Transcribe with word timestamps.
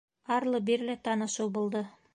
Арлы-бирле 0.37 0.97
танышыу 1.09 1.55
булды. 1.59 1.87